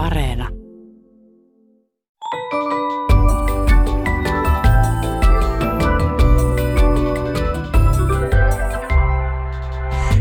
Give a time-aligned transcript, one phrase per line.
[0.00, 0.48] Areena.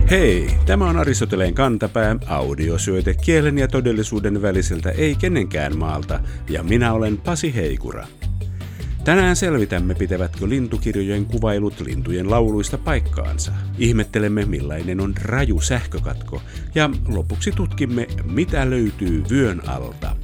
[0.10, 6.20] Hei, tämä on Aristoteleen kantapää, audiosyöte kielen ja todellisuuden väliseltä ei kenenkään maalta,
[6.50, 8.08] ja minä olen Pasi Heikura.
[9.04, 13.52] Tänään selvitämme, pitävätkö lintukirjojen kuvailut lintujen lauluista paikkaansa.
[13.78, 16.42] Ihmettelemme, millainen on raju sähkökatko,
[16.76, 20.16] ja lopuksi tutkimme, mitä löytyy vyön alta.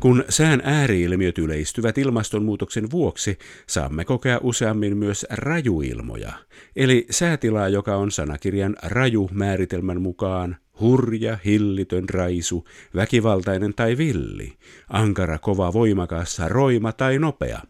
[0.00, 6.32] Kun sään ääriilmiöt yleistyvät ilmastonmuutoksen vuoksi, saamme kokea useammin myös rajuilmoja,
[6.76, 14.56] eli säätilaa, joka on sanakirjan raju määritelmän mukaan hurja, hillitön raisu, väkivaltainen tai villi,
[14.88, 17.62] ankara, kova, voimakas, roima tai nopea.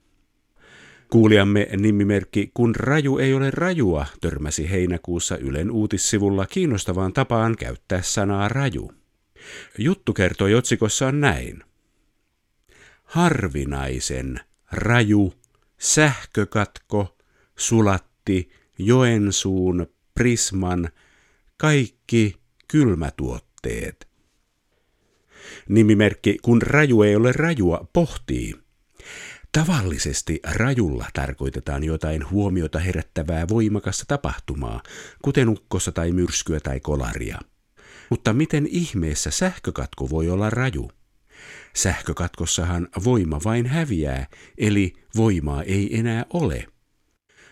[1.10, 8.48] Kuulijamme nimimerkki Kun raju ei ole rajua törmäsi heinäkuussa Ylen uutissivulla kiinnostavaan tapaan käyttää sanaa
[8.48, 8.92] raju.
[9.78, 11.64] Juttu kertoi otsikossaan näin
[13.10, 14.40] harvinaisen,
[14.72, 15.34] raju,
[15.78, 17.16] sähkökatko,
[17.56, 20.88] sulatti, Joensuun, Prisman,
[21.56, 22.39] kaikki
[22.70, 24.08] kylmätuotteet.
[25.68, 28.54] Nimimerkki Kun raju ei ole rajua pohtii.
[29.52, 34.82] Tavallisesti rajulla tarkoitetaan jotain huomiota herättävää voimakasta tapahtumaa,
[35.22, 37.38] kuten ukkossa tai myrskyä tai kolaria.
[38.10, 40.90] Mutta miten ihmeessä sähkökatko voi olla raju?
[41.76, 44.26] Sähkökatkossahan voima vain häviää,
[44.58, 46.66] eli voimaa ei enää ole.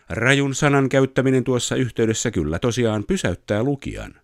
[0.08, 4.14] Rajun sanan käyttäminen tuossa yhteydessä kyllä tosiaan pysäyttää lukijan.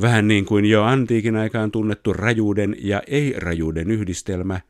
[0.00, 4.60] Vähän niin kuin jo antiikin aikaan tunnettu rajuuden ja ei-rajuuden yhdistelmä,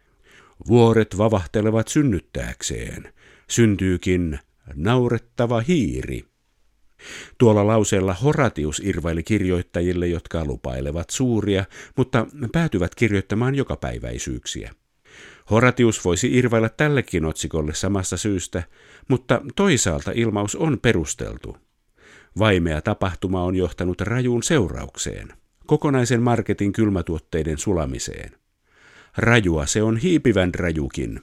[0.66, 3.12] vuoret vavahtelevat synnyttääkseen,
[3.48, 4.38] syntyykin
[4.74, 6.24] naurettava hiiri.
[7.38, 11.64] Tuolla lauseella Horatius irvaili kirjoittajille, jotka lupailevat suuria,
[11.96, 14.72] mutta päätyvät kirjoittamaan jokapäiväisyyksiä.
[15.50, 18.62] Horatius voisi irvailla tällekin otsikolle samasta syystä,
[19.08, 21.56] mutta toisaalta ilmaus on perusteltu.
[22.38, 25.28] Vaimea tapahtuma on johtanut rajuun seuraukseen,
[25.66, 28.30] kokonaisen marketin kylmätuotteiden sulamiseen.
[29.16, 31.20] Rajua se on hiipivän rajukin.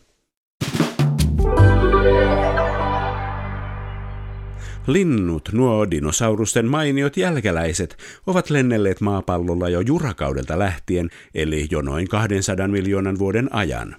[4.88, 7.98] Linnut, nuo dinosaurusten mainiot jälkeläiset,
[8.28, 13.96] ovat lennelleet maapallolla jo jurakaudelta lähtien, eli jo noin 200 miljoonan vuoden ajan.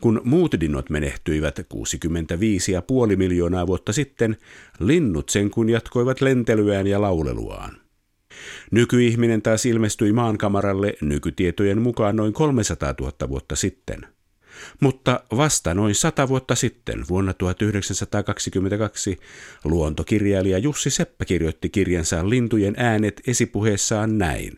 [0.00, 4.36] Kun muut dinot menehtyivät 65,5 miljoonaa vuotta sitten,
[4.80, 7.76] linnut sen kun jatkoivat lentelyään ja lauleluaan.
[8.70, 14.06] Nykyihminen taas ilmestyi maankamaralle nykytietojen mukaan noin 300 000 vuotta sitten–
[14.80, 19.18] mutta vasta noin sata vuotta sitten, vuonna 1922,
[19.64, 24.56] luontokirjailija Jussi Seppä kirjoitti kirjansa Lintujen äänet esipuheessaan näin.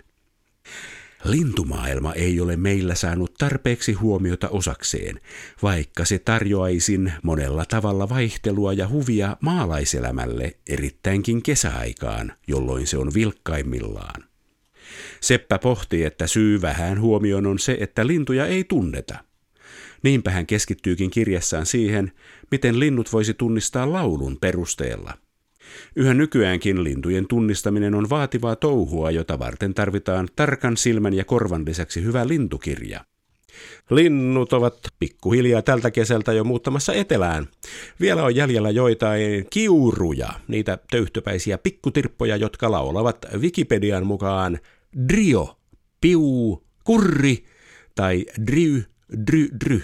[1.24, 5.20] Lintumaailma ei ole meillä saanut tarpeeksi huomiota osakseen,
[5.62, 14.24] vaikka se tarjoaisin monella tavalla vaihtelua ja huvia maalaiselämälle erittäinkin kesäaikaan, jolloin se on vilkkaimmillaan.
[15.20, 19.14] Seppä pohti, että syy vähän huomioon on se, että lintuja ei tunneta–
[20.04, 22.12] Niinpä hän keskittyykin kirjassaan siihen,
[22.50, 25.18] miten linnut voisi tunnistaa laulun perusteella.
[25.96, 32.02] Yhä nykyäänkin lintujen tunnistaminen on vaativaa touhua, jota varten tarvitaan tarkan silmän ja korvan lisäksi
[32.02, 33.04] hyvä lintukirja.
[33.90, 37.48] Linnut ovat pikkuhiljaa tältä kesältä jo muuttamassa etelään.
[38.00, 44.58] Vielä on jäljellä joitain kiuruja, niitä töyhtöpäisiä pikkutirppoja, jotka laulavat Wikipedian mukaan
[45.08, 45.58] drio,
[46.00, 47.44] piu, kurri
[47.94, 48.84] tai dry,
[49.26, 49.82] dry, dry.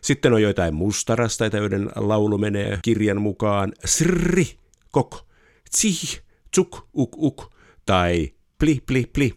[0.00, 4.46] Sitten on joitain mustarastaita, joiden laulu menee kirjan mukaan srri,
[4.90, 5.26] kok,
[5.70, 6.20] tsih,
[6.50, 7.52] tsuk, uk, uk
[7.86, 9.34] tai pli, pli, pli.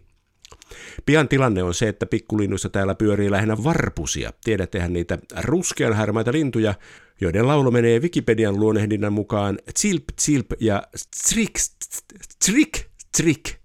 [1.05, 4.33] Pian tilanne on se, että pikkulinnuissa täällä pyörii lähinnä varpusia.
[4.43, 6.73] Tiedättehän niitä ruskean härmäitä lintuja,
[7.21, 10.83] joiden laulu menee Wikipedian luonnehdinnan mukaan tsilp, tsilp ja
[11.29, 11.53] trik,
[12.45, 12.79] trik,
[13.17, 13.55] trik.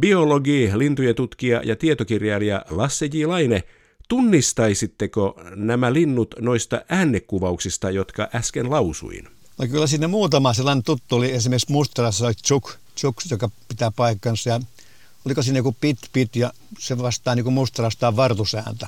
[0.00, 3.24] biologi, lintujen tutkija ja tietokirjailija Lasse J.
[3.24, 3.62] Laine–
[4.10, 9.39] Tunnistaisitteko nämä linnut noista äänekuvauksista, jotka äsken lausuin?
[9.60, 14.50] No kyllä sinne muutama sellainen tuttu oli esimerkiksi Mustarassa Chuk, Chuk, joka pitää paikkansa.
[14.50, 14.60] Ja
[15.24, 18.86] oliko siinä joku pit pit ja se vastaa niin kuin Mustarastaan vartusääntä.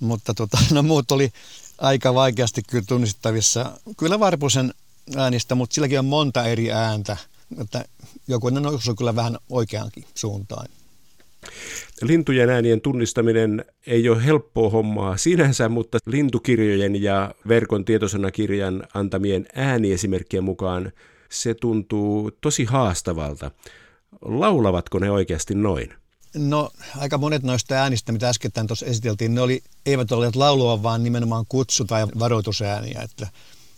[0.00, 1.32] Mutta tota, no muut oli
[1.78, 3.80] aika vaikeasti kyllä tunnistettavissa.
[3.96, 4.74] Kyllä Varpusen
[5.16, 7.16] äänistä, mutta silläkin on monta eri ääntä.
[7.58, 7.84] Että
[8.28, 10.66] joku on kyllä vähän oikeankin suuntaan.
[12.02, 20.44] Lintujen äänien tunnistaminen ei ole helppoa hommaa sinänsä, mutta lintukirjojen ja verkon tietosanakirjan antamien ääniesimerkkien
[20.44, 20.92] mukaan
[21.28, 23.50] se tuntuu tosi haastavalta.
[24.22, 25.94] Laulavatko ne oikeasti noin?
[26.34, 31.04] No aika monet noista äänistä, mitä äsken tuossa esiteltiin, ne oli, eivät olleet laulua, vaan
[31.04, 33.02] nimenomaan kutsu- tai varoitusääniä.
[33.02, 33.26] Että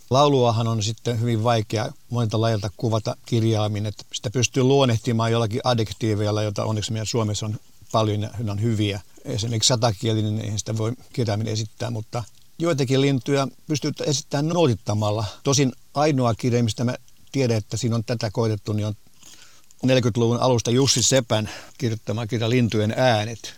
[0.09, 6.43] lauluahan on sitten hyvin vaikea monilta lajilta kuvata kirjaamin, että sitä pystyy luonnehtimaan jollakin adjektiiveilla,
[6.43, 7.59] jota onneksi meidän Suomessa on
[7.91, 9.01] paljon ja on hyviä.
[9.25, 12.23] Esimerkiksi satakielinen, eihän sitä voi kirjaimin esittää, mutta
[12.59, 15.25] joitakin lintuja pystyy esittämään nootittamalla.
[15.43, 16.95] Tosin ainoa kirja, mistä mä
[17.31, 18.95] tiedän, että siinä on tätä koitettu, niin on
[19.85, 23.53] 40-luvun alusta Jussi Sepän kirjoittama kirja Lintujen äänet.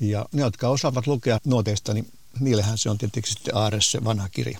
[0.00, 4.28] Ja ne, jotka osaavat lukea nuoteista, niin niillehän se on tietysti sitten Aares se vanha
[4.28, 4.58] kirja.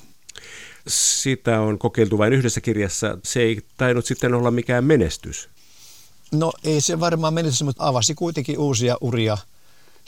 [0.86, 3.18] Sitä on kokeiltu vain yhdessä kirjassa.
[3.24, 5.48] Se ei tainnut sitten olla mikään menestys.
[6.32, 9.38] No ei se varmaan menestys, mutta avasi kuitenkin uusia uria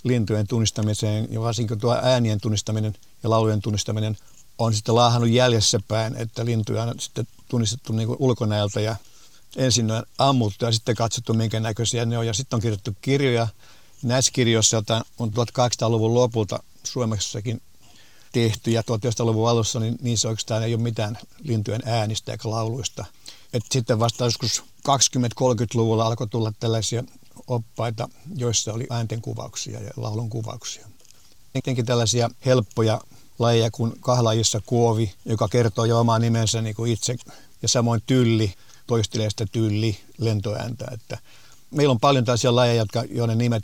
[0.04, 4.16] lintujen tunnistamiseen ja varsinkin tuo äänien tunnistaminen ja laulujen tunnistaminen
[4.58, 8.96] on sitten laahannut jäljessä päin, että lintuja on sitten tunnistettu niin kuin ulkonäöltä ja
[9.56, 12.26] ensin on ammuttu ja sitten katsottu minkä näköisiä ne on.
[12.26, 13.48] Ja sitten on kirjoitettu kirjoja.
[14.02, 17.62] Näissä kirjoissa, joita on 1800-luvun lopulta Suomessakin
[18.34, 23.04] tehty ja 1900-luvun alussa, niin niissä oikeastaan ei ole mitään lintujen äänistä eikä lauluista.
[23.52, 27.04] Et sitten vasta joskus 20-30-luvulla alkoi tulla tällaisia
[27.46, 30.86] oppaita, joissa oli äänten kuvauksia ja laulun kuvauksia.
[31.52, 33.00] Tietenkin tällaisia helppoja
[33.38, 37.16] lajeja kuin kahlajissa kuovi, joka kertoo jo omaa nimensä niin kuin itse,
[37.62, 38.54] ja samoin tylli,
[38.86, 40.84] toistelee sitä tylli lentoääntä.
[40.92, 41.18] Että
[41.70, 43.62] meillä on paljon tällaisia lajeja, jotka, joiden nimet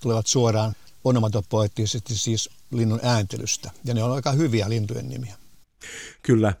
[0.00, 0.74] tulevat suoraan
[1.04, 3.70] onomatopoeettisesti siis linnun ääntelystä.
[3.84, 5.34] Ja ne on aika hyviä lintujen nimiä.
[6.22, 6.54] Kyllä.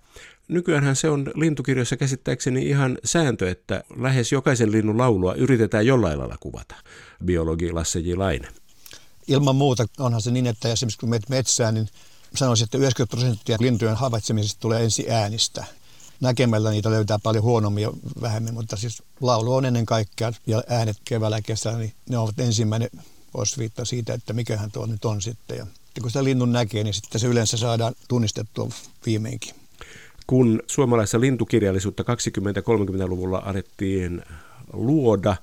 [0.48, 6.36] Nykyäänhän se on lintukirjoissa käsittääkseni ihan sääntö, että lähes jokaisen linnun laulua yritetään jollain lailla
[6.40, 6.74] kuvata.
[7.24, 8.14] Biologi Lasse J.
[8.14, 8.48] Laine.
[9.28, 11.88] Ilman muuta onhan se niin, että esimerkiksi kun menet metsään, niin
[12.34, 15.64] sanoisin, että 90 prosenttia lintujen havaitsemisesta tulee ensi äänistä.
[16.20, 20.96] Näkemällä niitä löytää paljon huonommin ja vähemmän, mutta siis laulu on ennen kaikkea ja äänet
[21.04, 22.90] keväällä ja kesällä, niin ne ovat ensimmäinen
[23.34, 25.56] osviitta siitä, että mikähän tuo nyt on sitten.
[25.58, 25.66] Ja
[26.00, 28.68] kun sitä linnun näkee, niin sitten se yleensä saadaan tunnistettua
[29.06, 29.54] viimeinkin.
[30.26, 34.22] Kun suomalaisessa lintukirjallisuutta 20-30-luvulla alettiin
[34.72, 35.36] luoda,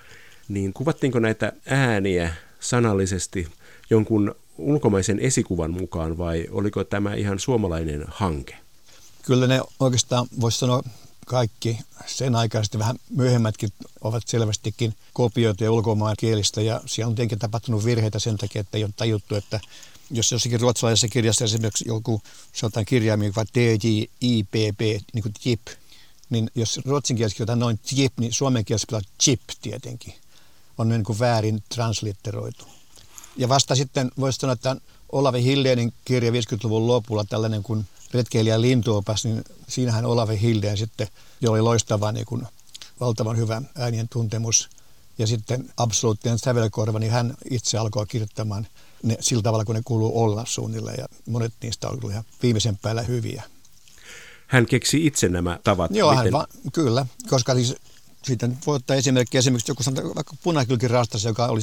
[0.47, 3.47] niin kuvattiinko näitä ääniä sanallisesti
[3.89, 8.57] jonkun ulkomaisen esikuvan mukaan vai oliko tämä ihan suomalainen hanke?
[9.21, 10.83] Kyllä ne oikeastaan voisi sanoa
[11.31, 13.69] kaikki sen aikaisesti vähän myöhemmätkin
[14.01, 18.83] ovat selvästikin kopioituja ulkomaan kielistä ja siellä on tietenkin tapahtunut virheitä sen takia, että ei
[18.83, 19.59] ole tajuttu, että
[20.09, 22.21] jos jossakin ruotsalaisessa kirjassa esimerkiksi joku
[22.53, 23.51] sanotaan kirjaimi, vaikka
[24.77, 24.81] P,
[25.13, 25.67] niin kuin JIP,
[26.29, 30.13] niin jos ruotsin kielessä noin JIP, niin suomen kielessä pitää chip tietenkin.
[30.77, 32.65] On niin kuin väärin translitteroitu.
[33.37, 34.75] Ja vasta sitten voisi sanoa, että
[35.11, 41.07] Olavi Hildeenin kirja 50-luvun lopulla tällainen kuin retkeilijä lintuopas, niin siinähän Olavi Hildeen sitten,
[41.41, 42.47] jo oli loistava niin kuin,
[42.99, 44.69] valtavan hyvä äänien tuntemus.
[45.17, 48.67] Ja sitten absoluuttinen sävelkorva, niin hän itse alkoi kirjoittamaan
[49.03, 50.97] ne sillä tavalla, kun ne kuuluu olla suunnilleen.
[50.99, 53.43] Ja monet niistä on ihan viimeisen päällä hyviä.
[54.47, 55.91] Hän keksi itse nämä tavat.
[55.95, 56.23] Joo, miten...
[56.23, 57.75] hän va- kyllä, koska siis
[58.23, 61.61] siitä voi ottaa esimerkki esimerkiksi joku sanotaan vaikka punakylkirastas, joka oli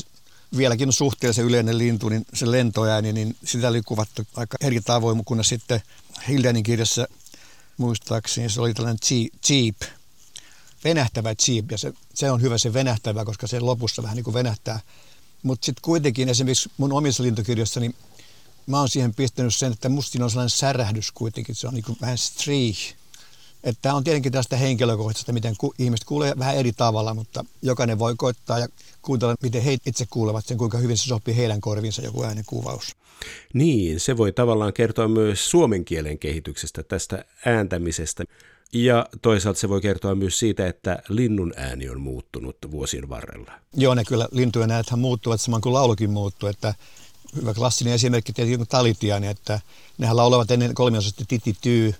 [0.56, 5.44] vieläkin suhteellisen yleinen lintu, niin se lentoääni, niin sitä oli kuvattu aika eri tavoin, kun
[5.44, 5.82] sitten
[6.28, 7.08] Hildenin kirjassa
[7.76, 9.00] muistaakseni se oli tällainen
[9.46, 9.76] cheap,
[10.84, 14.34] venähtävä cheap, ja se, se on hyvä se venähtävä, koska se lopussa vähän niin kuin
[14.34, 14.80] venähtää.
[15.42, 17.94] Mutta sitten kuitenkin esimerkiksi mun omissa lintukirjoissani
[18.66, 21.98] mä oon siihen pistänyt sen, että musta on sellainen särähdys kuitenkin, se on niin kuin
[22.00, 22.76] vähän streak,
[23.64, 27.98] että tämä on tietenkin tästä henkilökohtaisesta, miten ku, ihmiset kuulee vähän eri tavalla, mutta jokainen
[27.98, 28.68] voi koittaa ja
[29.02, 32.96] kuuntella, miten he itse kuulevat sen, kuinka hyvin se sopii heidän korviinsa joku äänenkuvaus.
[33.54, 38.24] Niin, se voi tavallaan kertoa myös suomen kielen kehityksestä, tästä ääntämisestä.
[38.72, 43.52] Ja toisaalta se voi kertoa myös siitä, että linnun ääni on muuttunut vuosien varrella.
[43.74, 46.74] Joo, ne kyllä lintujen äänethän muuttuvat saman kuin laulukin muuttuu, että
[47.36, 49.60] hyvä klassinen esimerkki tietenkin on talitiani, että
[49.98, 51.94] nehän laulavat ennen kolmiosaisesti titityy,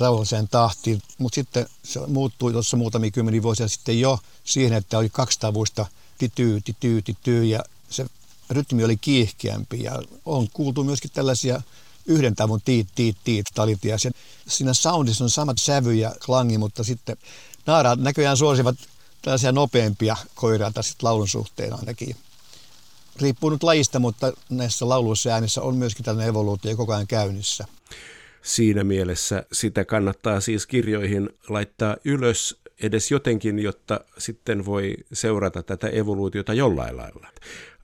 [0.00, 5.08] rauhalliseen tahtiin, mutta sitten se muuttui tuossa muutamia kymmeniä vuosia sitten jo siihen, että oli
[5.08, 5.86] kaksi tavuista
[6.18, 8.06] tityy, tityy, tityy ja se
[8.50, 11.62] rytmi oli kiihkeämpi ja on kuultu myöskin tällaisia
[12.06, 13.96] yhden tavun tiit, tiit, tiit talitia.
[14.48, 17.16] Siinä soundissa on samat sävy ja klangi, mutta sitten
[17.66, 18.76] naaraat näköjään suosivat
[19.22, 22.16] tällaisia nopeampia koiraita sitten laulun suhteen ainakin.
[23.16, 27.66] Riippuu nyt lajista, mutta näissä lauluissa äänissä on myöskin tällainen evoluutio koko ajan käynnissä
[28.46, 35.88] siinä mielessä sitä kannattaa siis kirjoihin laittaa ylös edes jotenkin, jotta sitten voi seurata tätä
[35.88, 37.28] evoluutiota jollain lailla.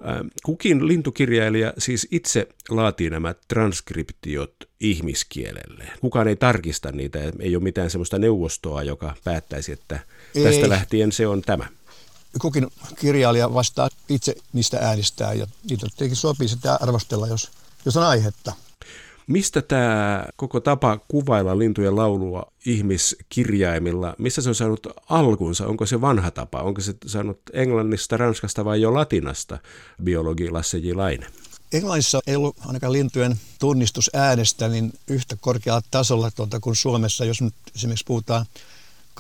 [0.09, 5.85] Ähm, kukin lintukirjailija siis itse laatii nämä transkriptiot ihmiskielelle.
[6.01, 10.01] Kukaan ei tarkista niitä, ei ole mitään sellaista neuvostoa, joka päättäisi, että
[10.43, 10.69] tästä ei.
[10.69, 11.67] lähtien se on tämä.
[12.41, 12.67] kukin
[13.01, 17.51] kirjailija vastaa itse niistä äänistää ja niitä tietenkin sopii sitä arvostella, jos,
[17.85, 18.53] jos on aihetta.
[19.33, 25.67] Mistä tämä koko tapa kuvailla lintujen laulua ihmiskirjaimilla, missä se on saanut alkunsa?
[25.67, 26.63] Onko se vanha tapa?
[26.63, 29.59] Onko se saanut englannista, ranskasta vai jo latinasta,
[30.05, 30.93] biologi Lasse J.
[30.93, 31.27] Laine?
[31.73, 37.43] Englannissa ei ollut ainakaan lintujen tunnistus äänestä niin yhtä korkealla tasolla tuota, kuin Suomessa, jos
[37.43, 38.47] nyt esimerkiksi puhutaan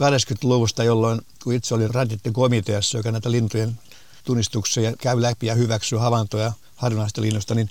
[0.01, 3.79] 80-luvusta, jolloin kun itse olin radittikomiteassa, joka näitä lintujen
[4.25, 7.69] tunnistuksia käy läpi ja hyväksyy havaintoja harvinaisista linnuista, niin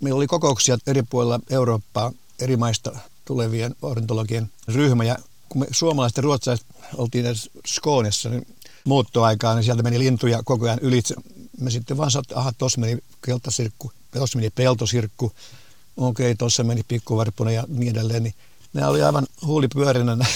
[0.00, 5.04] meillä oli kokouksia eri puolilla Eurooppaa, eri maista tulevien ornitologien ryhmä.
[5.04, 5.16] Ja
[5.48, 6.66] kun me suomalaiset ja ruotsalaiset
[6.96, 8.46] oltiin edes Skoonessa niin
[8.84, 11.14] muuttoaikaan, niin sieltä meni lintuja koko ajan ylitse.
[11.60, 15.32] Me sitten vaan sanoimme, että tuossa meni keltasirkku, tuossa meni peltosirkku,
[15.96, 18.22] okei, okay, tuossa meni pikkuvarppuna ja niin edelleen.
[18.22, 18.34] Niin
[18.72, 20.16] nämä oli aivan huulipyörinä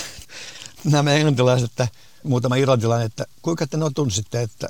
[0.85, 1.89] nämä englantilaiset, että
[2.23, 4.69] muutama irlantilainen, että kuinka te ne tunsitte, että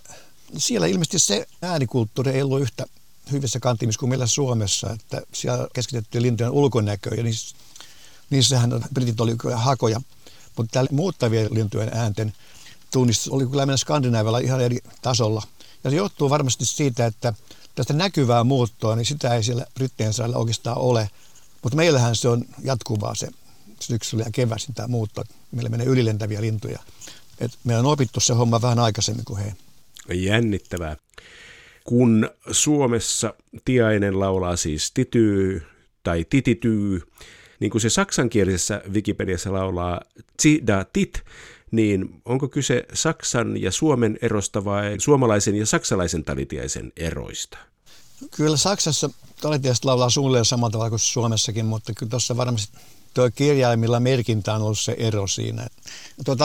[0.59, 2.87] siellä ilmeisesti se äänikulttuuri ei ollut yhtä
[3.33, 7.57] hyvissä kantimissa kuin meillä Suomessa, että siellä keskitettiin lintujen ulkonäköön ja niissä,
[8.31, 10.01] niissähän britit oli kyllä hakoja,
[10.57, 12.33] mutta täällä muuttavien lintujen äänten
[12.93, 15.43] tunnistus oli kyllä meillä Skandinaavilla ihan eri tasolla.
[15.85, 17.35] Ja se johtuu varmasti siitä, että
[17.75, 21.11] tästä näkyvää muuttoa, niin sitä ei siellä Brittien sailla oikeastaan ole.
[21.63, 23.29] Mutta meillähän se on jatkuvaa se
[23.81, 25.25] syksyllä ja keväisin tämä muutto.
[25.51, 26.79] Meillä menee ylilentäviä lintuja.
[27.39, 29.55] Et me on opittu se homma vähän aikaisemmin kuin he.
[30.15, 30.97] Jännittävää.
[31.85, 35.63] Kun Suomessa tiainen laulaa siis tityy
[36.03, 37.01] tai titityy,
[37.61, 40.01] niin kuin se saksankielisessä Wikipediassa laulaa
[40.93, 41.23] tit,
[41.71, 47.59] niin onko kyse Saksan ja Suomen erosta vai suomalaisen ja saksalaisen talitiaisen eroista?
[48.37, 49.11] Kyllä Saksassa
[49.41, 52.79] talitiaiset laulaa suunnilleen samalla tavalla kuin Suomessakin, mutta kyllä tuossa varmasti
[53.15, 55.67] tuo kirjaimilla merkintä on ollut se ero siinä.
[56.25, 56.37] Tuo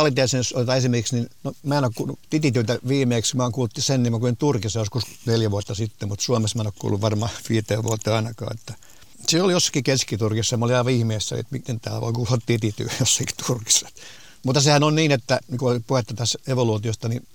[0.53, 4.19] otetaan esimerkiksi, niin no, mä en ole kuullut titityitä viimeksi, mä oon kuullut sen nimen
[4.19, 8.15] kuin Turkissa joskus neljä vuotta sitten, mutta Suomessa mä en ole kuullut varmaan viiteen vuotta
[8.15, 8.57] ainakaan.
[8.57, 8.73] Että
[9.27, 13.35] se oli jossakin keskiturkissa, mä olin aivan ihmeessä, että miten täällä voi kuulla titity jossakin
[13.47, 13.89] Turkissa.
[14.43, 17.27] Mutta sehän on niin, että niin kuin puhetta tässä evoluutiosta, niin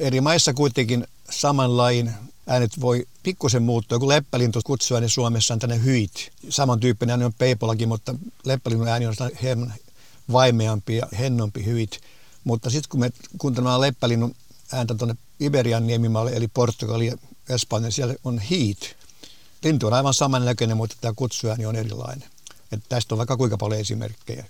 [0.00, 2.10] eri maissa kuitenkin saman lain
[2.46, 3.98] äänet voi pikkusen muuttua.
[3.98, 6.30] Kun leppälintu kutsua, niin Suomessa on tänne hyit.
[6.48, 8.14] Samantyyppinen ääni on peipolakin, mutta
[8.44, 9.72] leppälinnun ääni on hieman
[10.32, 12.00] vaimeampi ja hennompi hyit.
[12.44, 14.34] Mutta sitten kun me kuuntelemme leppälinnun
[14.72, 17.16] ääntä tuonne Iberian niemimaalle, eli Portugali ja
[17.48, 18.96] Espanja, siellä on heat.
[19.64, 22.28] Lintu on aivan samannäköinen, mutta tämä kutsuääni on erilainen.
[22.72, 24.44] Että tästä on vaikka kuinka paljon esimerkkejä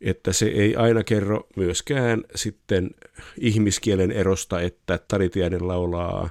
[0.00, 2.90] että se ei aina kerro myöskään sitten
[3.38, 6.30] ihmiskielen erosta, että taritiainen laulaa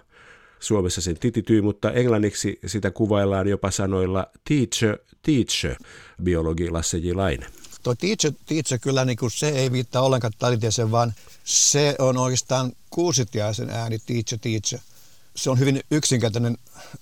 [0.59, 5.75] Suomessa sen titityy, mutta englanniksi sitä kuvaillaan jopa sanoilla teacher, teacher,
[6.23, 7.11] biologi Lasse J.
[7.11, 7.45] Laine.
[7.83, 11.13] Tuo teacher, teacher kyllä niin kuin se ei viittaa ollenkaan talitiaisen, vaan
[11.43, 14.79] se on oikeastaan kuusitiaisen ääni, teacher, teacher
[15.35, 16.57] se on hyvin yksinkertainen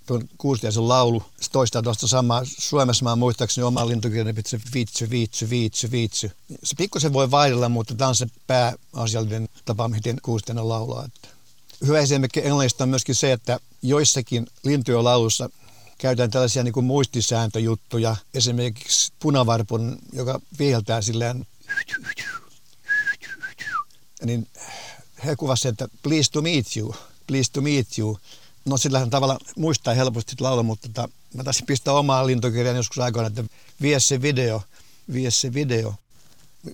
[0.06, 1.24] tuon kuustiaisen laulu.
[1.42, 2.42] Se toistaa tuosta samaa.
[2.46, 6.32] Suomessa mä muistaakseni oma lintukirjan, että se viitsy, viitsy, viitsy, viitsy.
[6.64, 11.06] Se pikkusen voi vaihdella, mutta tämä on se pääasiallinen tapa, miten kuustiainen laulaa.
[11.06, 11.28] Että
[11.86, 15.50] hyvä esimerkki englannista on myöskin se, että joissakin lintujen laulussa
[15.98, 18.16] käytetään tällaisia niin kuin muistisääntöjuttuja.
[18.34, 21.48] Esimerkiksi punavarpun, joka viheltää silleen
[24.26, 24.48] niin
[25.26, 26.96] he kuvasivat, että please to meet you–
[27.28, 28.18] Pleased to meet you.
[28.66, 33.28] No sillä tavalla muistaa helposti laulaa, mutta tota, mä taisin pistää omaa lintukirjaa joskus aikoina,
[33.28, 33.44] että
[33.82, 34.62] vie se video,
[35.14, 35.94] vie se video.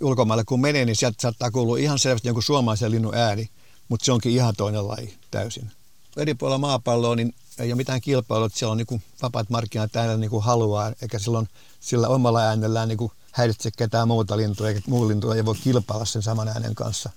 [0.01, 3.49] Ulkomaille kun menee, niin sieltä saattaa kuulua ihan selvästi jonkun suomalaisen linnun ääni,
[3.89, 5.71] mutta se onkin ihan toinen laji täysin.
[6.17, 10.17] Eri puolilla maapalloa niin ei ole mitään kilpailua, että siellä on niin vapaat markkinat äänellä
[10.17, 11.49] niin kuin haluaa, eikä silloin
[11.79, 16.21] sillä omalla äänellään niin häiritse ketään muuta lintua, eikä muu lintu ei voi kilpailla sen
[16.21, 17.09] saman äänen kanssa.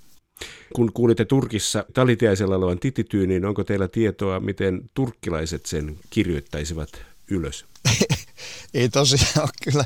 [0.75, 6.89] Kun kuulitte Turkissa talitiaisella olevan titityy, niin onko teillä tietoa, miten turkkilaiset sen kirjoittaisivat
[7.29, 7.65] ylös?
[8.75, 9.85] Ei tosiaan kyllä.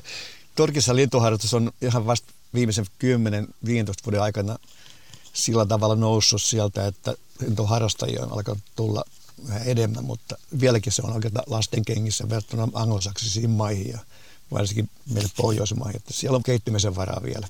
[0.54, 2.88] Turkissa lintuharjoitus on ihan vasta viimeisen 10-15
[4.06, 4.58] vuoden aikana
[5.32, 9.04] sillä tavalla noussut sieltä, että lintuharrastajia on alkanut tulla
[9.48, 13.98] vähän enemmän, mutta vieläkin se on oikeastaan lasten kengissä verrattuna anglosaksisiin maihin ja
[14.52, 17.48] varsinkin meille pohjoismaihin, että siellä on kehittymisen varaa vielä.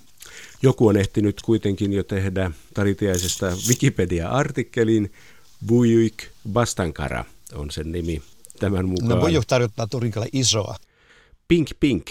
[0.63, 5.13] Joku on ehtinyt kuitenkin jo tehdä Taritiaisesta Wikipedia-artikkelin.
[5.67, 6.15] Bujuk
[6.53, 8.23] Bastankara on sen nimi
[8.59, 9.09] tämän mukaan.
[9.09, 10.77] No Bujuk tarkoittaa Turinkalle isoa.
[11.49, 12.07] Pink Pink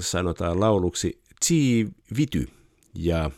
[0.00, 2.48] sanotaan lauluksi Tsi Vity
[2.94, 3.30] ja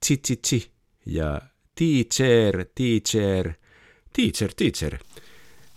[0.00, 0.70] Tsi Tsi Tsi
[1.06, 1.40] ja
[1.74, 3.52] Teacher, Teacher,
[4.12, 4.98] Teacher, Teacher.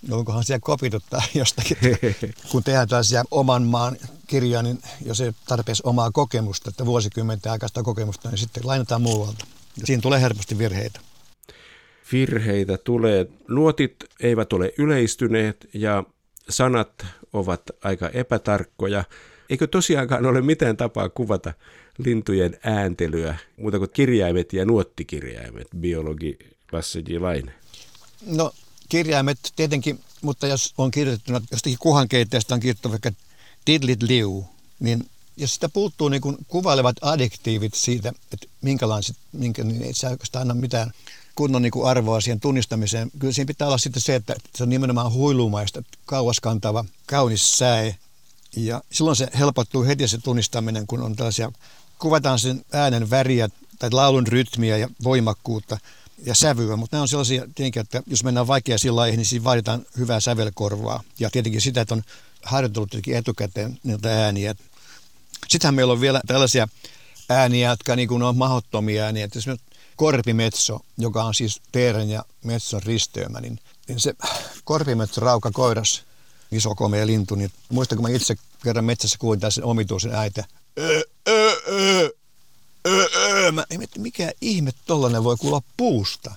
[0.08, 1.78] No onkohan siellä kopituttaa jostakin,
[2.52, 7.84] kun tehdään tällaisia oman maan kirjoja, niin jos ei tarpeeksi omaa kokemusta, että vuosikymmenten aikaista
[7.84, 9.46] kokemusta, niin sitten lainataan muualta.
[9.80, 11.00] Ja siinä tulee helposti virheitä.
[12.12, 13.28] virheitä tulee.
[13.48, 16.04] Nuotit eivät ole yleistyneet ja
[16.50, 19.04] sanat ovat aika epätarkkoja.
[19.50, 21.54] Eikö tosiaankaan ole mitään tapaa kuvata
[22.06, 26.38] lintujen ääntelyä, muuta kuin kirjaimet ja nuottikirjaimet, biologi
[26.72, 27.14] Lasse J.
[28.26, 28.52] No
[28.90, 33.12] kirjaimet tietenkin, mutta jos on kirjoitettuna jostakin kuhankeitteestä on kirjoittu vaikka
[33.66, 34.46] tidlit liu,
[34.80, 35.06] niin
[35.38, 40.54] jos sitä puuttuu niin kuvailevat adjektiivit siitä, että minkälaiset, minkä, niin ei se oikeastaan anna
[40.54, 40.92] mitään
[41.36, 43.12] kunnon niin arvoa siihen tunnistamiseen.
[43.20, 47.96] Kyllä siinä pitää olla sitten se, että se on nimenomaan huilumaista, kauaskantava, kaunis säe.
[48.56, 51.52] Ja silloin se helpottuu heti se tunnistaminen, kun on tällaisia,
[52.00, 55.78] kuvataan sen äänen väriä tai laulun rytmiä ja voimakkuutta
[56.26, 59.86] ja sävyä, mutta nämä on sellaisia tietenkin, että jos mennään vaikeisiin laihin, niin siinä vaaditaan
[59.98, 62.04] hyvää sävelkorvaa ja tietenkin sitä, että on
[62.44, 64.56] harjoitellut etukäteen niitä ääniä.
[65.48, 66.68] Sittenhän meillä on vielä tällaisia
[67.30, 69.26] ääniä, jotka niin kuin on mahdottomia ääniä.
[69.26, 69.40] Että
[69.96, 74.14] korpimetso, joka on siis teeren ja metson risteymä, niin, niin se
[74.64, 76.04] korpimetso rauka koiras,
[76.52, 80.44] iso komea lintu, niin muistan, kun mä itse kerran metsässä kuulin tässä omituisen äitä.
[81.72, 82.10] Öö,
[82.88, 83.52] öö, öö.
[83.52, 86.32] Mä mietin, mikä ihme tollanen voi kuulla puusta.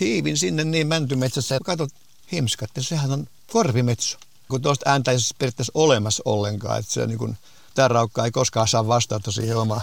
[0.00, 1.90] Hiivin sinne niin mäntymetsässä ja katsot
[2.32, 4.18] himskat, että sehän on korpimetso.
[4.48, 7.36] Kun tuosta ääntä ei siis periaatteessa olemassa ollenkaan, että se niin kuin,
[7.74, 9.80] tämä raukka ei koskaan saa vastausta siihen omaan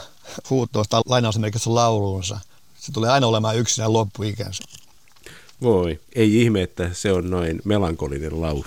[0.50, 2.40] huutoon lainausmerkissä lauluunsa
[2.84, 4.64] se tulee aina olemaan yksinään loppuikänsä.
[5.62, 8.66] Voi, ei ihme, että se on noin melankolinen laulu.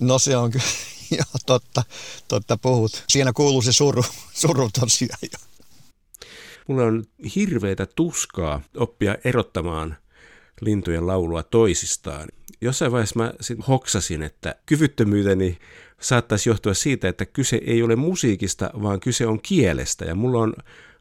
[0.00, 0.64] No se on kyllä,
[1.18, 1.82] joo, totta,
[2.28, 3.04] totta puhut.
[3.08, 5.38] Siinä kuuluu se suru, suru tosiaan jo.
[6.68, 7.04] Mulla on
[7.36, 9.96] hirveitä tuskaa oppia erottamaan
[10.60, 12.28] lintujen laulua toisistaan.
[12.60, 15.58] Jossain vaiheessa mä sit hoksasin, että kyvyttömyyteni
[16.00, 20.04] saattaisi johtua siitä, että kyse ei ole musiikista, vaan kyse on kielestä.
[20.04, 20.54] Ja mulla on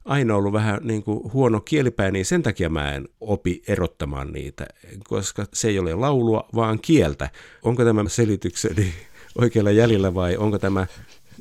[0.06, 4.68] aina ollut vähän niin kuin huono kielipää, niin sen takia mä en opi erottamaan niitä,
[5.04, 7.30] koska se ei ole laulua, vaan kieltä.
[7.64, 8.94] Onko tämä selitykseni
[9.36, 10.88] oikealla jäljellä vai onko tämä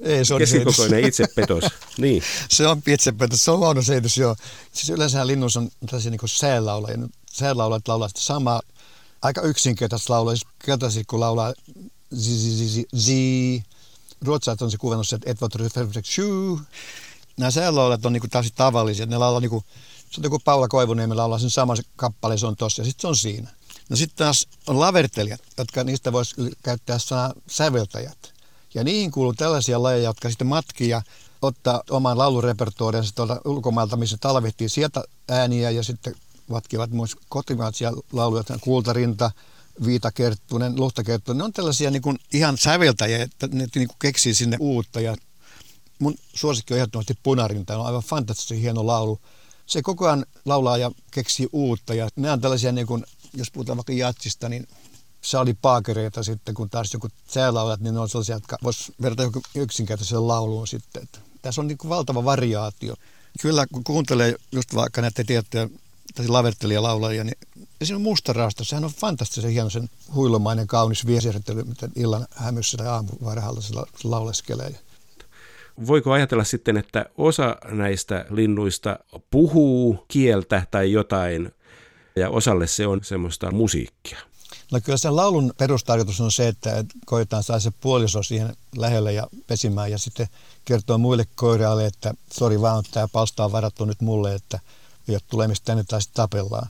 [0.00, 1.64] ei, se on keskikokoinen itsepetos.
[1.98, 2.22] niin.
[2.48, 4.37] Se on itsepetos, se on huono selitys, joo.
[4.72, 6.98] Siis yleensä linnus on tällaisia niin säälaulajia.
[7.33, 8.62] Säälaulajat laulaa sitä samaa,
[9.22, 11.53] aika yksinkertaista laulaa, siis keltaisia kun laulaa
[12.16, 13.62] zi, zi, zi, zi, zi.
[14.20, 15.48] Ruotsalaiset on se kuvannut, että et voi
[17.37, 19.07] nämä säälaulat on niinku täysin tavallisia.
[19.07, 19.64] Ne laulaa niinku,
[20.11, 23.07] se on joku Paula Koivuniemen laulaa sen saman kappale, se on tossa ja sitten se
[23.07, 23.50] on siinä.
[23.90, 28.33] No sitten taas on lavertelijat, jotka niistä voisi käyttää sanaa säveltäjät.
[28.74, 31.03] Ja niihin kuuluu tällaisia lajeja, jotka sitten matkia
[31.42, 36.14] ottaa oman laulurepertuorinsa tuolta ulkomailta, missä talvehtii sieltä ääniä ja sitten
[36.50, 39.31] vatkivat myös kotimaisia lauluja, Kultarinta,
[39.87, 41.38] Viitakerttunen, Luhtakerttunen.
[41.38, 45.16] Ne on tällaisia niin kuin ihan säveltäjiä, että ne niin kuin keksii sinne uutta ja
[45.98, 49.20] mun suosikki on ehdottomasti Punarinta, on aivan fantastisen hieno laulu.
[49.66, 53.77] Se koko ajan laulaa ja keksii uutta ja nämä on tällaisia, niin kuin, jos puhutaan
[53.77, 54.69] vaikka jatsista, niin
[55.40, 59.43] oli Paakereita sitten, kun taas joku säälaulat, niin ne on sellaisia, jotka vois verrata joku
[59.55, 61.03] yksinkertaiseen lauluun sitten.
[61.03, 62.95] Että tässä on niin kuin valtava variaatio.
[63.43, 65.69] Kyllä, kun kuuntelee just vaikka näitä tiettyjä
[66.29, 67.38] lavertelijalaulajia, niin
[67.83, 68.64] siinä on mustarasta.
[68.64, 74.75] Sehän on fantastisen hieno sen huilumainen, kaunis viesirittely, miten illan hämyssä tai aamuvarhalla se lauleskelee
[75.87, 78.99] voiko ajatella sitten, että osa näistä linnuista
[79.31, 81.53] puhuu kieltä tai jotain,
[82.16, 84.18] ja osalle se on semmoista musiikkia?
[84.73, 89.27] No kyllä sen laulun perustarkoitus on se, että koetaan saada se puoliso siihen lähelle ja
[89.46, 90.27] pesimään ja sitten
[90.64, 94.59] kertoo muille koiraille, että sori vaan, tämä palsta on varattu nyt mulle, että
[95.09, 96.68] ei ole tulemista tänne tai sitten tapellaan.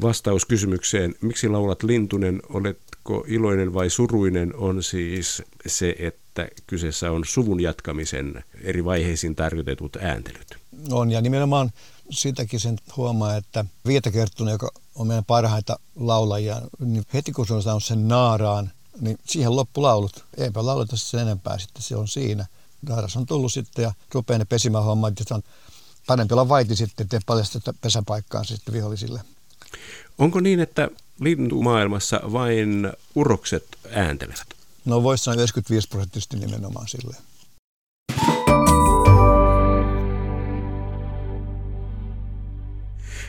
[0.00, 7.12] Vastaus kysymykseen, miksi laulat lintunen, oletko iloinen vai suruinen, on siis se, että että kyseessä
[7.12, 10.56] on suvun jatkamisen eri vaiheisiin tarkoitetut ääntelyt.
[10.90, 11.70] On, ja nimenomaan
[12.10, 17.62] sitäkin sen huomaa, että Viitakerttunen, joka on meidän parhaita laulajia, niin heti kun se on
[17.62, 20.24] saanut sen naaraan, niin siihen loppu laulut.
[20.36, 22.46] Eipä lauleta sen enempää, sitten se on siinä.
[22.88, 25.42] Naaras on tullut sitten ja rupeaa ne pesimähommat, ja on
[26.06, 29.20] parempi olla vaiti sitten, ettei paljasta pesäpaikkaan sitten vihollisille.
[30.18, 30.88] Onko niin, että
[31.20, 34.46] lintumaailmassa vain urokset ääntelevät?
[34.84, 37.16] No voisi sanoa 95 prosenttisesti nimenomaan sille.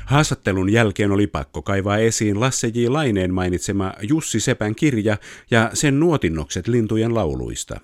[0.09, 2.87] Haastattelun jälkeen oli pakko kaivaa esiin Lasse J.
[2.87, 5.17] Laineen mainitsema Jussi Sepän kirja
[5.51, 7.79] ja sen nuotinnokset lintujen lauluista.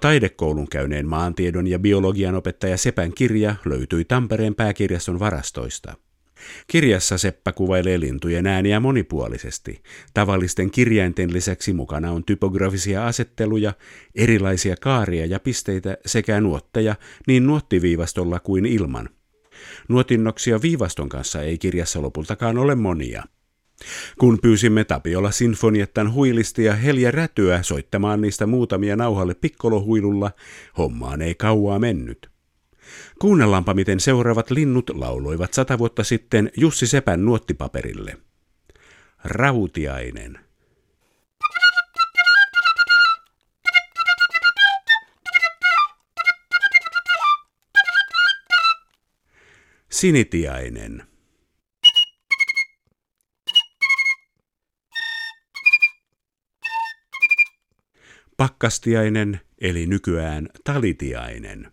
[0.00, 5.94] Taidekoulun käyneen maantiedon ja biologian opettaja Sepän kirja löytyi Tampereen pääkirjaston varastoista.
[6.66, 9.82] Kirjassa Seppä kuvailee lintujen ääniä monipuolisesti.
[10.14, 13.72] Tavallisten kirjainten lisäksi mukana on typografisia asetteluja,
[14.14, 16.94] erilaisia kaaria ja pisteitä sekä nuotteja
[17.26, 19.08] niin nuottiviivastolla kuin ilman.
[19.88, 23.22] Nuotinnoksia viivaston kanssa ei kirjassa lopultakaan ole monia.
[24.18, 30.30] Kun pyysimme Tapiola Sinfoniettan huilisti ja Helja Rätyä soittamaan niistä muutamia nauhalle pikkolohuilulla,
[30.78, 32.30] hommaan ei kauaa mennyt.
[33.18, 38.18] Kuunnellaanpa, miten seuraavat linnut lauloivat sata vuotta sitten Jussi Sepän nuottipaperille.
[39.24, 40.38] Rautiainen.
[49.92, 51.06] Sinitiainen.
[58.36, 61.72] Pakkastiainen eli nykyään talitiainen.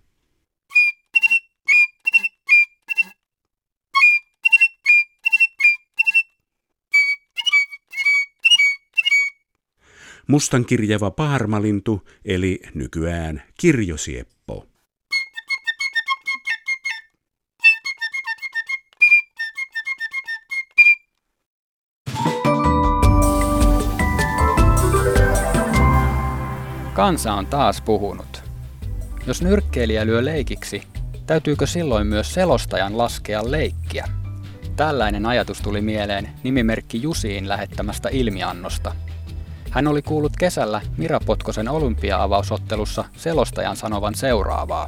[10.27, 14.38] Mustankirjava paarmalintu eli nykyään kirjosieppo.
[26.99, 28.43] Kansa on taas puhunut.
[29.27, 30.83] Jos nyrkkeilijä lyö leikiksi,
[31.25, 34.07] täytyykö silloin myös selostajan laskea leikkiä?
[34.75, 38.95] Tällainen ajatus tuli mieleen nimimerkki Jusiin lähettämästä ilmiannosta.
[39.69, 44.87] Hän oli kuullut kesällä Mira Potkosen olympia-avausottelussa selostajan sanovan seuraavaa.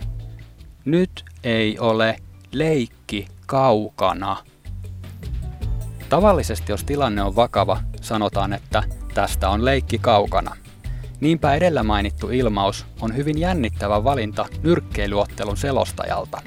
[0.86, 2.16] Nyt ei ole
[2.52, 4.38] leikki kaukana.
[6.10, 10.56] Tavallisesti jos tilanne on vakava, sanotaan, että tästä on leikki kaukana.
[11.22, 16.42] Niinpä edellä mainittu ilmaus on hyvin jännittävä valinta nyrkkeilyottelun selostajalta.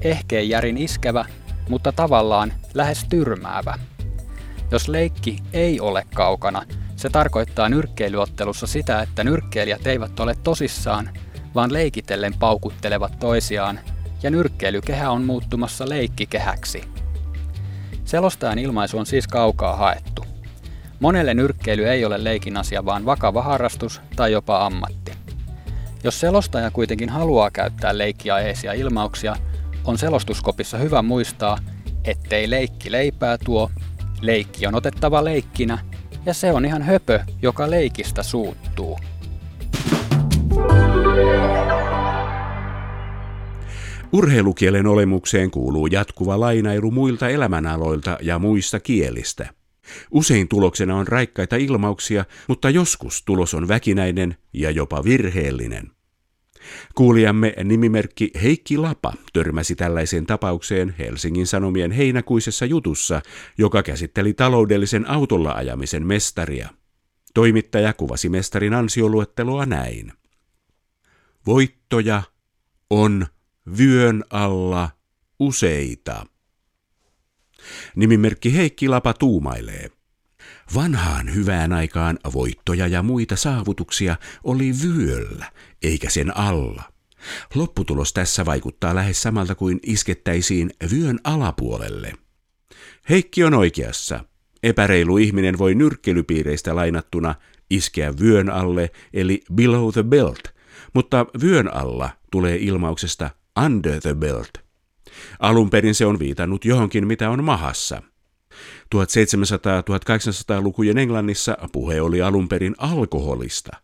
[0.00, 1.24] Ehkeen järin iskevä,
[1.68, 3.78] mutta tavallaan lähes tyrmäävä.
[4.70, 6.62] Jos leikki ei ole kaukana,
[6.96, 11.10] se tarkoittaa nyrkkeilyottelussa sitä, että nyrkkeilijät eivät ole tosissaan,
[11.54, 13.80] vaan leikitellen paukuttelevat toisiaan,
[14.22, 16.84] ja nyrkkeilykehä on muuttumassa leikkikehäksi.
[18.04, 20.29] Selostajan ilmaisu on siis kaukaa haettu.
[21.00, 25.12] Monelle nyrkkeily ei ole leikin asia, vaan vakava harrastus tai jopa ammatti.
[26.04, 29.36] Jos selostaja kuitenkin haluaa käyttää leikkiaiheisia ilmauksia,
[29.84, 31.58] on selostuskopissa hyvä muistaa,
[32.04, 33.70] ettei leikki leipää tuo,
[34.20, 35.78] leikki on otettava leikkinä
[36.26, 38.98] ja se on ihan höpö, joka leikistä suuttuu.
[44.12, 49.59] Urheilukielen olemukseen kuuluu jatkuva lainailu muilta elämänaloilta ja muista kielistä.
[50.10, 55.90] Usein tuloksena on raikkaita ilmauksia, mutta joskus tulos on väkinäinen ja jopa virheellinen.
[56.94, 63.22] Kuulijamme nimimerkki Heikki Lapa törmäsi tällaiseen tapaukseen Helsingin Sanomien heinäkuisessa jutussa,
[63.58, 66.68] joka käsitteli taloudellisen autolla ajamisen mestaria.
[67.34, 70.12] Toimittaja kuvasi mestarin ansioluetteloa näin.
[71.46, 72.22] Voittoja
[72.90, 73.26] on
[73.78, 74.90] vyön alla
[75.38, 76.26] useita.
[77.96, 79.90] Nimimerkki Heikki Lapa tuumailee.
[80.74, 86.82] Vanhaan hyvään aikaan voittoja ja muita saavutuksia oli vyöllä, eikä sen alla.
[87.54, 92.12] Lopputulos tässä vaikuttaa lähes samalta kuin iskettäisiin vyön alapuolelle.
[93.08, 94.24] Heikki on oikeassa.
[94.62, 97.34] Epäreilu ihminen voi nyrkkelypiireistä lainattuna
[97.70, 100.42] iskeä vyön alle, eli below the belt,
[100.94, 103.30] mutta vyön alla tulee ilmauksesta
[103.64, 104.69] under the belt.
[105.38, 108.02] Alun perin se on viitannut johonkin, mitä on mahassa–
[108.94, 113.76] 1700-1800-lukujen Englannissa puhe oli alun perin alkoholista,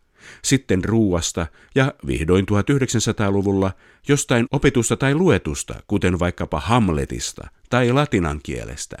[0.43, 3.71] sitten ruuasta ja vihdoin 1900-luvulla
[4.07, 8.97] jostain opetusta tai luetusta, kuten vaikkapa Hamletista tai latinan kielestä.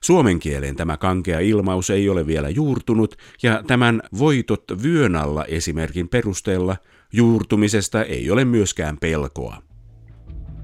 [0.00, 6.08] Suomen kieleen tämä kankea ilmaus ei ole vielä juurtunut, ja tämän voitot vyön alla esimerkin
[6.08, 6.76] perusteella
[7.12, 9.67] juurtumisesta ei ole myöskään pelkoa.